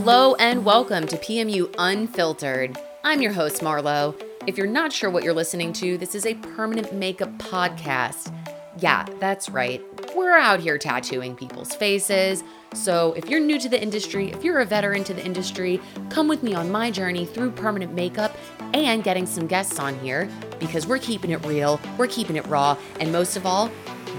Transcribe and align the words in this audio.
Hello 0.00 0.36
and 0.36 0.64
welcome 0.64 1.08
to 1.08 1.16
PMU 1.16 1.74
Unfiltered. 1.76 2.78
I'm 3.02 3.20
your 3.20 3.32
host, 3.32 3.62
Marlo. 3.62 4.14
If 4.46 4.56
you're 4.56 4.68
not 4.68 4.92
sure 4.92 5.10
what 5.10 5.24
you're 5.24 5.34
listening 5.34 5.72
to, 5.72 5.98
this 5.98 6.14
is 6.14 6.24
a 6.24 6.34
permanent 6.34 6.94
makeup 6.94 7.36
podcast. 7.38 8.32
Yeah, 8.78 9.04
that's 9.18 9.50
right. 9.50 9.82
We're 10.14 10.38
out 10.38 10.60
here 10.60 10.78
tattooing 10.78 11.34
people's 11.34 11.74
faces. 11.74 12.44
So 12.74 13.12
if 13.14 13.28
you're 13.28 13.40
new 13.40 13.58
to 13.58 13.68
the 13.68 13.82
industry, 13.82 14.30
if 14.30 14.44
you're 14.44 14.60
a 14.60 14.64
veteran 14.64 15.02
to 15.02 15.14
the 15.14 15.24
industry, 15.24 15.80
come 16.10 16.28
with 16.28 16.44
me 16.44 16.54
on 16.54 16.70
my 16.70 16.92
journey 16.92 17.26
through 17.26 17.50
permanent 17.50 17.92
makeup 17.92 18.36
and 18.74 19.02
getting 19.02 19.26
some 19.26 19.48
guests 19.48 19.80
on 19.80 19.98
here 19.98 20.30
because 20.60 20.86
we're 20.86 20.98
keeping 20.98 21.32
it 21.32 21.44
real, 21.44 21.80
we're 21.98 22.06
keeping 22.06 22.36
it 22.36 22.46
raw, 22.46 22.78
and 23.00 23.10
most 23.10 23.36
of 23.36 23.44
all, 23.44 23.68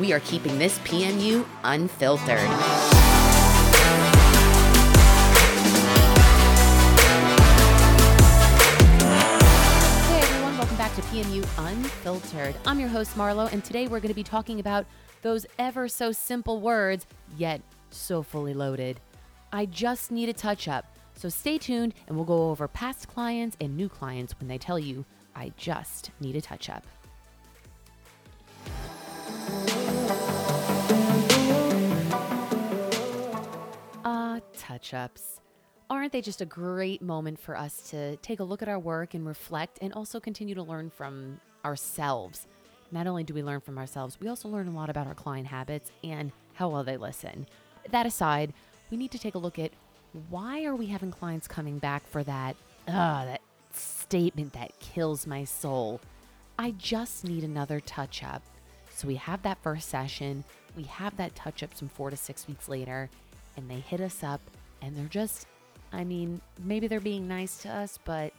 we 0.01 0.11
are 0.11 0.19
keeping 0.19 0.59
this 0.59 0.77
PMU 0.79 1.45
unfiltered. 1.63 2.49
Unfiltered. 11.69 12.55
I'm 12.65 12.79
your 12.79 12.89
host, 12.89 13.15
Marlo, 13.15 13.53
and 13.53 13.63
today 13.63 13.83
we're 13.83 13.99
going 13.99 14.09
to 14.09 14.15
be 14.15 14.23
talking 14.23 14.59
about 14.59 14.87
those 15.21 15.45
ever 15.59 15.87
so 15.87 16.11
simple 16.11 16.61
words, 16.61 17.05
yet 17.37 17.61
so 17.91 18.23
fully 18.23 18.55
loaded. 18.55 18.99
I 19.53 19.67
just 19.67 20.09
need 20.09 20.29
a 20.29 20.33
touch 20.33 20.67
up. 20.67 20.97
So 21.13 21.29
stay 21.29 21.59
tuned 21.59 21.93
and 22.07 22.15
we'll 22.15 22.25
go 22.25 22.49
over 22.49 22.67
past 22.67 23.07
clients 23.07 23.55
and 23.61 23.77
new 23.77 23.87
clients 23.87 24.33
when 24.39 24.47
they 24.47 24.57
tell 24.57 24.79
you, 24.79 25.05
I 25.35 25.51
just 25.57 26.09
need 26.19 26.35
a 26.35 26.41
touch 26.41 26.71
up. 26.71 26.87
Ah, 34.03 34.37
uh, 34.37 34.39
touch 34.57 34.95
ups 34.95 35.39
aren't 35.91 36.11
they 36.11 36.21
just 36.21 36.41
a 36.41 36.45
great 36.45 37.01
moment 37.01 37.39
for 37.39 37.57
us 37.57 37.89
to 37.89 38.15
take 38.17 38.39
a 38.39 38.43
look 38.43 38.61
at 38.61 38.69
our 38.69 38.77
work 38.77 39.15
and 39.15 39.25
reflect 39.25 39.79
and 39.81 39.91
also 39.93 40.19
continue 40.19 40.53
to 40.53 40.61
learn 40.61 40.89
from 40.89 41.39
ourselves? 41.63 42.47
Not 42.91 43.07
only 43.07 43.23
do 43.23 43.33
we 43.33 43.43
learn 43.43 43.61
from 43.61 43.77
ourselves, 43.77 44.17
we 44.19 44.27
also 44.27 44.49
learn 44.49 44.67
a 44.67 44.71
lot 44.71 44.89
about 44.89 45.07
our 45.07 45.13
client 45.13 45.47
habits 45.47 45.91
and 46.03 46.31
how 46.53 46.69
well 46.69 46.83
they 46.83 46.97
listen. 46.97 47.47
That 47.91 48.05
aside, 48.05 48.53
we 48.89 48.97
need 48.97 49.11
to 49.11 49.19
take 49.19 49.35
a 49.35 49.39
look 49.39 49.59
at 49.59 49.71
why 50.29 50.63
are 50.65 50.75
we 50.75 50.87
having 50.87 51.11
clients 51.11 51.47
coming 51.47 51.77
back 51.77 52.07
for 52.07 52.23
that 52.23 52.55
uh, 52.87 53.25
that 53.25 53.41
statement 53.71 54.53
that 54.53 54.79
kills 54.79 55.27
my 55.27 55.43
soul. 55.43 56.01
I 56.57 56.71
just 56.71 57.23
need 57.23 57.43
another 57.43 57.79
touch 57.79 58.23
up. 58.23 58.41
So 58.89 59.07
we 59.07 59.15
have 59.15 59.43
that 59.43 59.59
first 59.61 59.87
session, 59.87 60.43
we 60.75 60.83
have 60.83 61.15
that 61.17 61.35
touch 61.35 61.61
up 61.63 61.75
some 61.75 61.87
4 61.89 62.09
to 62.09 62.17
6 62.17 62.47
weeks 62.47 62.67
later, 62.67 63.09
and 63.55 63.69
they 63.69 63.79
hit 63.79 64.01
us 64.01 64.23
up 64.23 64.41
and 64.81 64.97
they're 64.97 65.05
just 65.05 65.45
I 65.91 66.03
mean, 66.03 66.39
maybe 66.63 66.87
they're 66.87 66.99
being 66.99 67.27
nice 67.27 67.57
to 67.63 67.69
us, 67.69 67.97
but 68.03 68.33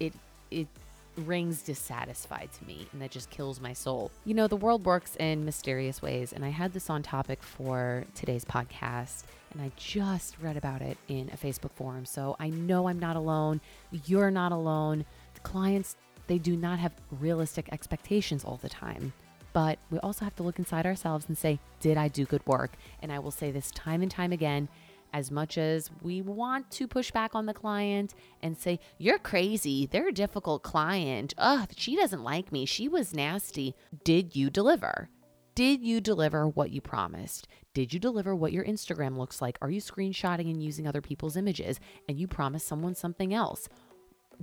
it 0.00 0.12
it 0.50 0.68
rings 1.16 1.62
dissatisfied 1.62 2.50
to 2.52 2.64
me 2.64 2.86
and 2.92 3.00
that 3.00 3.10
just 3.10 3.30
kills 3.30 3.60
my 3.60 3.72
soul. 3.72 4.10
You 4.24 4.34
know, 4.34 4.48
the 4.48 4.56
world 4.56 4.84
works 4.84 5.16
in 5.16 5.44
mysterious 5.44 6.02
ways 6.02 6.32
and 6.32 6.44
I 6.44 6.48
had 6.48 6.72
this 6.72 6.90
on 6.90 7.02
topic 7.02 7.42
for 7.42 8.04
today's 8.14 8.44
podcast 8.44 9.24
and 9.52 9.62
I 9.62 9.70
just 9.76 10.36
read 10.40 10.56
about 10.56 10.82
it 10.82 10.98
in 11.08 11.30
a 11.32 11.36
Facebook 11.36 11.72
forum. 11.72 12.04
So 12.04 12.36
I 12.38 12.50
know 12.50 12.88
I'm 12.88 12.98
not 12.98 13.16
alone. 13.16 13.60
You're 14.06 14.30
not 14.30 14.52
alone. 14.52 15.04
The 15.34 15.40
clients, 15.40 15.96
they 16.26 16.38
do 16.38 16.56
not 16.56 16.78
have 16.78 16.92
realistic 17.10 17.68
expectations 17.72 18.44
all 18.44 18.58
the 18.60 18.68
time. 18.68 19.12
But 19.52 19.78
we 19.88 20.00
also 20.00 20.24
have 20.24 20.34
to 20.36 20.42
look 20.42 20.58
inside 20.58 20.84
ourselves 20.84 21.26
and 21.28 21.38
say, 21.38 21.60
did 21.78 21.96
I 21.96 22.08
do 22.08 22.24
good 22.24 22.44
work? 22.44 22.72
And 23.00 23.12
I 23.12 23.20
will 23.20 23.30
say 23.30 23.52
this 23.52 23.70
time 23.70 24.02
and 24.02 24.10
time 24.10 24.32
again 24.32 24.68
as 25.14 25.30
much 25.30 25.56
as 25.56 25.90
we 26.02 26.20
want 26.20 26.68
to 26.72 26.88
push 26.88 27.12
back 27.12 27.36
on 27.36 27.46
the 27.46 27.54
client 27.54 28.14
and 28.42 28.58
say, 28.58 28.80
You're 28.98 29.20
crazy. 29.20 29.86
They're 29.86 30.08
a 30.08 30.12
difficult 30.12 30.64
client. 30.64 31.32
Ugh, 31.38 31.70
she 31.76 31.94
doesn't 31.94 32.24
like 32.24 32.50
me. 32.50 32.66
She 32.66 32.88
was 32.88 33.14
nasty. 33.14 33.76
Did 34.02 34.34
you 34.34 34.50
deliver? 34.50 35.08
Did 35.54 35.84
you 35.84 36.00
deliver 36.00 36.48
what 36.48 36.72
you 36.72 36.80
promised? 36.80 37.46
Did 37.74 37.94
you 37.94 38.00
deliver 38.00 38.34
what 38.34 38.52
your 38.52 38.64
Instagram 38.64 39.16
looks 39.16 39.40
like? 39.40 39.56
Are 39.62 39.70
you 39.70 39.80
screenshotting 39.80 40.50
and 40.50 40.60
using 40.60 40.88
other 40.88 41.00
people's 41.00 41.36
images 41.36 41.78
and 42.08 42.18
you 42.18 42.26
promised 42.26 42.66
someone 42.66 42.96
something 42.96 43.32
else? 43.32 43.68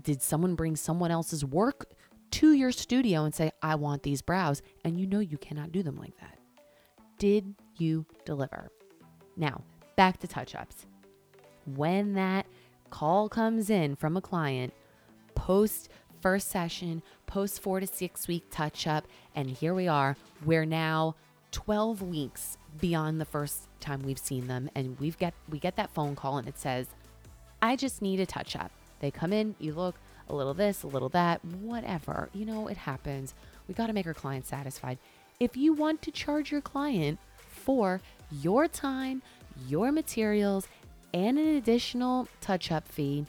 Did 0.02 0.22
someone 0.22 0.56
bring 0.56 0.78
someone 0.78 1.12
else's 1.12 1.44
work 1.44 1.92
to 2.32 2.54
your 2.54 2.72
studio 2.72 3.26
and 3.26 3.36
say, 3.36 3.52
I 3.62 3.76
want 3.76 4.04
these 4.04 4.22
brows? 4.22 4.62
And 4.86 4.98
you 4.98 5.06
know 5.06 5.20
you 5.20 5.38
cannot 5.38 5.74
do 5.74 5.84
them 5.84 5.98
like 5.98 6.18
that. 6.22 6.40
Did 7.20 7.56
you 7.78 8.06
deliver? 8.26 8.72
Now, 9.36 9.64
back 10.02 10.18
to 10.18 10.28
touch 10.28 10.56
ups. 10.56 10.88
When 11.76 12.16
that 12.16 12.48
call 12.90 13.30
comes 13.30 13.70
in 13.70 13.96
from 13.96 14.18
a 14.18 14.22
client, 14.22 14.74
post 15.36 15.90
first 16.22 16.50
session, 16.50 17.04
post 17.28 17.62
four 17.62 17.80
to 17.80 17.86
six 17.86 18.28
week 18.28 18.46
touch 18.50 18.88
up, 18.88 19.06
and 19.36 19.48
here 19.48 19.76
we 19.76 19.88
are. 19.88 20.18
We're 20.44 20.66
now 20.66 21.14
12 21.52 22.02
weeks 22.02 22.58
beyond 22.80 23.22
the 23.22 23.26
first 23.26 23.68
time 23.80 24.02
we've 24.02 24.18
seen 24.18 24.48
them, 24.48 24.72
and 24.74 25.00
we've 25.00 25.20
get 25.20 25.36
we 25.48 25.60
get 25.60 25.76
that 25.76 25.94
phone 25.94 26.16
call 26.16 26.40
and 26.40 26.48
it 26.48 26.58
says, 26.58 26.88
I 27.62 27.76
just 27.76 28.02
need 28.02 28.20
a 28.20 28.26
touch 28.26 28.56
up. 28.56 28.72
They 29.02 29.12
come 29.12 29.32
in, 29.32 29.54
you 29.60 29.72
look 29.74 29.98
a 30.30 30.34
little 30.34 30.56
this, 30.56 30.82
a 30.82 30.88
little 30.88 31.10
that, 31.10 31.46
whatever. 31.46 32.28
You 32.34 32.46
know, 32.46 32.68
it 32.68 32.78
happens. 32.78 33.36
We 33.68 33.76
got 33.76 33.86
to 33.86 33.94
make 33.94 34.08
our 34.08 34.16
client 34.16 34.48
satisfied. 34.48 34.98
If 35.40 35.56
you 35.56 35.74
want 35.74 36.02
to 36.02 36.10
charge 36.10 36.52
your 36.52 36.62
client 36.62 37.20
for 37.38 38.02
your 38.32 38.68
time, 38.68 39.22
your 39.68 39.92
materials, 39.92 40.68
and 41.14 41.38
an 41.38 41.56
additional 41.56 42.28
touch 42.40 42.72
up 42.72 42.88
fee, 42.88 43.26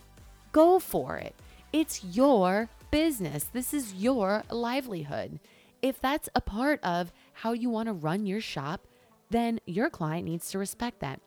go 0.52 0.78
for 0.78 1.16
it. 1.16 1.34
It's 1.72 2.04
your 2.04 2.68
business. 2.90 3.44
This 3.44 3.72
is 3.72 3.94
your 3.94 4.44
livelihood. 4.50 5.40
If 5.80 6.00
that's 6.00 6.28
a 6.34 6.40
part 6.40 6.78
of 6.84 7.12
how 7.32 7.52
you 7.52 7.70
want 7.70 7.88
to 7.88 7.92
run 7.92 8.26
your 8.26 8.40
shop, 8.40 8.86
then 9.30 9.58
your 9.66 9.90
client 9.90 10.26
needs 10.26 10.50
to 10.50 10.58
respect 10.58 11.00
that. 11.00 11.20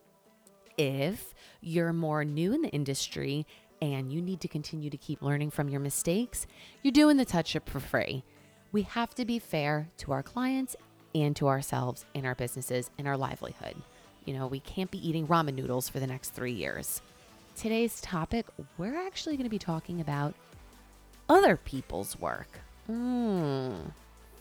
If 0.78 1.34
you're 1.62 1.94
more 1.94 2.24
new 2.24 2.54
in 2.54 2.62
the 2.62 2.70
industry 2.70 3.46
and 3.82 4.12
you 4.12 4.22
need 4.22 4.40
to 4.42 4.48
continue 4.48 4.90
to 4.90 4.98
keep 4.98 5.22
learning 5.22 5.52
from 5.52 5.70
your 5.70 5.80
mistakes, 5.80 6.46
you're 6.84 6.92
doing 6.92 7.18
the 7.18 7.26
touch 7.26 7.56
up 7.56 7.68
for 7.70 7.80
free. 7.80 8.24
We 8.72 8.84
have 8.84 9.16
to 9.16 9.26
be 9.26 9.40
fair 9.40 9.90
to 9.98 10.12
our 10.12 10.24
clients 10.24 10.76
and 11.16 11.36
to 11.38 11.48
ourselves 11.48 12.06
in 12.14 12.26
our 12.26 12.36
businesses 12.36 12.92
and 13.00 13.08
our 13.08 13.18
livelihood. 13.18 13.76
You 14.26 14.34
know, 14.34 14.48
we 14.48 14.60
can't 14.60 14.92
be 14.92 15.08
eating 15.08 15.28
ramen 15.28 15.56
noodles 15.56 15.88
for 15.88 16.00
the 16.00 16.08
next 16.08 16.32
three 16.32 16.52
years. 16.52 17.02
Today's 17.56 18.02
topic, 18.02 18.46
we're 18.78 18.98
actually 18.98 19.38
going 19.38 19.46
to 19.46 19.50
be 19.50 19.58
talking 19.58 20.02
about 20.02 20.36
other 21.30 21.56
people's 21.56 22.20
work. 22.20 22.60
Mmm, 22.92 23.92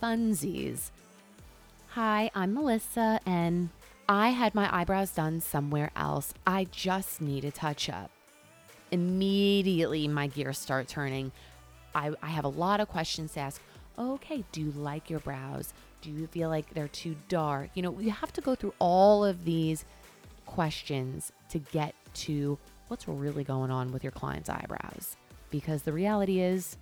funsies. 0.02 0.90
Hi, 1.90 2.30
I'm 2.34 2.54
Melissa, 2.54 3.20
and 3.24 3.68
I 4.08 4.30
had 4.30 4.54
my 4.54 4.74
eyebrows 4.76 5.12
done 5.12 5.40
somewhere 5.40 5.92
else. 5.94 6.34
I 6.44 6.66
just 6.72 7.20
need 7.20 7.44
a 7.44 7.52
touch 7.52 7.88
up. 7.88 8.10
Immediately, 8.90 10.08
my 10.08 10.26
gears 10.26 10.58
start 10.58 10.88
turning. 10.88 11.30
I, 11.94 12.12
I 12.20 12.26
have 12.28 12.44
a 12.44 12.48
lot 12.48 12.80
of 12.80 12.88
questions 12.88 13.34
to 13.34 13.40
ask. 13.40 13.62
Okay, 13.98 14.44
do 14.50 14.60
you 14.60 14.72
like 14.72 15.08
your 15.08 15.20
brows? 15.20 15.72
Do 16.02 16.10
you 16.10 16.26
feel 16.26 16.48
like 16.48 16.72
they're 16.74 16.88
too 16.88 17.16
dark? 17.28 17.70
You 17.74 17.82
know, 17.82 17.98
you 17.98 18.10
have 18.10 18.32
to 18.32 18.40
go 18.40 18.54
through 18.54 18.74
all 18.78 19.24
of 19.24 19.44
these 19.44 19.84
questions 20.46 21.32
to 21.50 21.58
get 21.58 21.94
to 22.14 22.58
what's 22.88 23.06
really 23.08 23.44
going 23.44 23.70
on 23.70 23.92
with 23.92 24.02
your 24.02 24.10
client's 24.10 24.50
eyebrows. 24.50 25.16
Because 25.50 25.82
the 25.82 25.92
reality 25.92 26.40
is, 26.40 26.76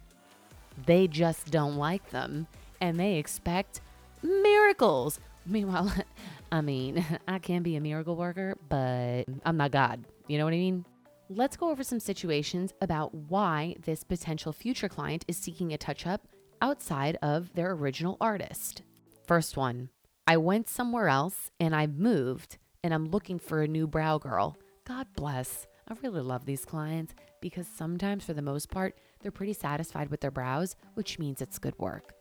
they 0.87 1.07
just 1.07 1.51
don't 1.51 1.77
like 1.77 2.11
them 2.11 2.47
and 2.81 2.99
they 2.99 3.17
expect 3.17 3.83
miracles. 4.23 5.21
Meanwhile, 5.47 5.93
I 6.53 6.61
mean, 6.63 7.05
I 7.29 7.39
can 7.39 7.63
be 7.63 7.77
a 7.77 7.81
miracle 7.81 8.17
worker, 8.17 8.57
but 8.69 9.25
I'm 9.45 9.57
not 9.57 9.71
God. 9.71 10.05
You 10.29 10.39
know 10.39 10.45
what 10.45 10.55
I 10.55 10.59
mean? 10.59 10.85
Let's 11.29 11.57
go 11.57 11.71
over 11.71 11.83
some 11.85 12.01
situations 12.01 12.73
about 12.81 13.15
why 13.15 13.77
this 13.85 14.05
potential 14.05 14.53
future 14.53 14.89
client 14.89 15.25
is 15.29 15.37
seeking 15.37 15.73
a 15.73 15.79
touch 15.79 16.07
up 16.07 16.23
outside 16.63 17.19
of 17.21 17.53
their 17.55 17.73
original 17.73 18.17
artist. 18.21 18.83
First 19.27 19.57
one 19.57 19.91
I 20.27 20.37
went 20.37 20.69
somewhere 20.69 21.09
else 21.09 21.51
and 21.61 21.75
I 21.75 21.89
moved 21.89 22.57
and 22.83 22.95
I'm 22.95 23.11
looking 23.11 23.39
for 23.39 23.61
a 23.61 23.69
new 23.69 23.87
brow 23.87 24.19
girl. 24.19 24.57
God 24.87 25.09
bless. 25.15 25.67
I 25.89 25.95
really 26.03 26.21
love 26.21 26.47
these 26.47 26.65
clients 26.65 27.15
because 27.41 27.67
sometimes, 27.67 28.25
for 28.25 28.33
the 28.33 28.41
most 28.41 28.71
part, 28.71 28.97
they're 29.21 29.33
pretty 29.33 29.53
satisfied 29.53 30.11
with 30.11 30.21
their 30.21 30.31
brows, 30.31 30.77
which 30.95 31.19
means 31.19 31.43
it's 31.43 31.59
good 31.59 31.79
work. 31.79 32.15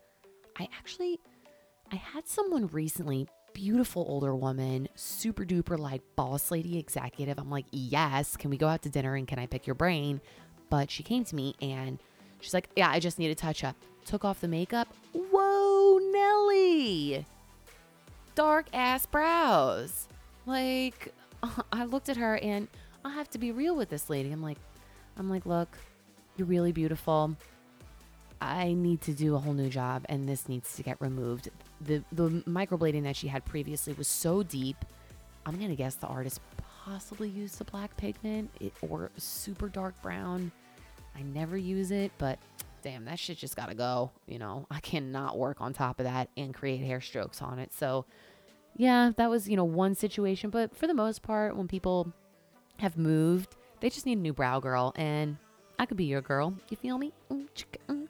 I 0.58 0.68
actually, 0.78 1.20
I 1.92 1.96
had 1.96 2.28
someone 2.28 2.68
recently, 2.68 3.28
beautiful 3.54 4.06
older 4.10 4.36
woman, 4.36 4.88
super 4.96 5.46
duper 5.46 5.78
like 5.78 6.02
boss 6.16 6.50
lady 6.50 6.80
executive. 6.80 7.38
I'm 7.38 7.52
like, 7.52 7.66
yes, 7.72 8.36
can 8.36 8.50
we 8.50 8.58
go 8.58 8.68
out 8.68 8.82
to 8.84 8.90
dinner 8.90 9.16
and 9.16 9.28
can 9.28 9.40
I 9.40 9.46
pick 9.46 9.68
your 9.68 9.76
brain? 9.76 10.22
But 10.70 10.90
she 10.90 11.04
came 11.04 11.24
to 11.26 11.36
me 11.36 11.56
and 11.62 12.00
she's 12.40 12.54
like, 12.54 12.70
yeah, 12.76 12.90
I 12.90 13.00
just 13.00 13.20
need 13.20 13.30
a 13.30 13.36
touch 13.36 13.64
up. 13.64 13.76
Took 14.06 14.26
off 14.26 14.42
the 14.42 14.48
makeup. 14.48 14.88
Whoa, 15.14 16.00
Nelly. 16.12 17.26
Dark 18.36 18.68
ass 18.74 19.06
brows. 19.06 20.08
Like, 20.46 21.14
I 21.72 21.86
looked 21.86 22.10
at 22.10 22.18
her 22.18 22.38
and 22.38 22.68
I'll 23.04 23.12
have 23.12 23.30
to 23.32 23.38
be 23.38 23.52
real 23.52 23.76
with 23.76 23.90
this 23.90 24.10
lady. 24.10 24.32
I'm 24.32 24.42
like, 24.42 24.58
I'm 25.18 25.30
like, 25.30 25.46
look, 25.46 25.78
you're 26.38 26.48
really 26.48 26.72
beautiful. 26.72 27.36
I 28.42 28.74
need 28.74 29.02
to 29.02 29.14
do 29.14 29.36
a 29.36 29.40
whole 29.40 29.54
new 29.54 29.70
job 29.70 30.04
and 30.10 30.28
this 30.28 30.50
needs 30.50 30.76
to 30.76 30.84
get 30.84 31.00
removed. 31.00 31.50
The 31.82 32.04
the 32.12 32.30
microblading 32.48 33.04
that 33.04 33.16
she 33.16 33.28
had 33.28 33.46
previously 33.46 33.94
was 33.94 34.08
so 34.08 34.42
deep. 34.42 34.78
I'm 35.46 35.58
going 35.58 35.70
to 35.70 35.76
guess 35.76 35.96
the 35.96 36.08
artist 36.08 36.40
possibly 36.84 37.30
used 37.30 37.62
a 37.62 37.64
black 37.66 37.96
pigment 37.98 38.50
or 38.82 39.12
super 39.18 39.70
dark 39.70 40.00
brown. 40.02 40.52
I 41.16 41.22
never 41.22 41.58
use 41.58 41.92
it, 41.92 42.12
but 42.18 42.40
damn, 42.82 43.06
that 43.06 43.20
shit 43.20 43.38
just 43.38 43.56
got 43.56 43.70
to 43.70 43.76
go, 43.76 44.12
you 44.28 44.40
know. 44.40 44.68
I 44.70 44.80
cannot 44.80 45.38
work 45.38 45.62
on 45.62 45.74
top 45.74 46.00
of 46.00 46.06
that 46.06 46.30
and 46.36 46.54
create 46.54 46.82
hair 46.82 47.02
strokes 47.02 47.42
on 47.42 47.60
it. 47.60 47.74
So, 47.74 48.06
yeah, 48.76 49.12
that 49.18 49.30
was, 49.30 49.50
you 49.50 49.56
know, 49.56 49.66
one 49.66 49.96
situation, 49.96 50.50
but 50.50 50.76
for 50.76 50.88
the 50.88 50.94
most 50.94 51.22
part 51.22 51.56
when 51.56 51.68
people 51.68 52.12
have 52.78 52.98
moved, 52.98 53.56
they 53.80 53.90
just 53.90 54.06
need 54.06 54.18
a 54.18 54.22
new 54.22 54.34
brow 54.34 54.60
girl 54.60 54.94
and 54.96 55.38
I 55.78 55.86
could 55.86 55.98
be 55.98 56.06
your 56.06 56.22
girl. 56.22 56.54
You 56.70 56.78
feel 56.78 56.98
me? 56.98 57.12
Mm, 57.32 57.48
mm, 57.90 58.08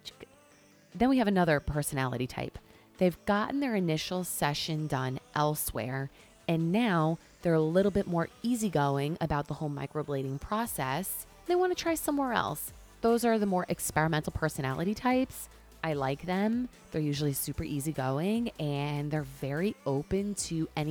then 0.93 1.09
we 1.09 1.17
have 1.19 1.27
another 1.27 1.59
personality 1.59 2.27
type. 2.27 2.57
They've 2.97 3.17
gotten 3.25 3.59
their 3.59 3.75
initial 3.75 4.23
session 4.23 4.87
done 4.87 5.19
elsewhere, 5.33 6.11
and 6.47 6.71
now 6.71 7.17
they're 7.41 7.53
a 7.53 7.61
little 7.61 7.91
bit 7.91 8.07
more 8.07 8.27
easygoing 8.43 9.17
about 9.21 9.47
the 9.47 9.55
whole 9.55 9.69
microblading 9.69 10.41
process. 10.41 11.25
They 11.47 11.55
want 11.55 11.75
to 11.75 11.81
try 11.81 11.95
somewhere 11.95 12.33
else. 12.33 12.73
Those 13.01 13.25
are 13.25 13.37
the 13.39 13.45
more 13.45 13.65
experimental 13.67 14.31
personality 14.31 14.93
types. 14.93 15.49
I 15.83 15.93
like 15.93 16.25
them. 16.25 16.69
They're 16.91 17.01
usually 17.01 17.33
super 17.33 17.63
easygoing 17.63 18.51
and 18.59 19.09
they're 19.09 19.23
very 19.23 19.75
open 19.85 20.35
to 20.35 20.69
any 20.75 20.89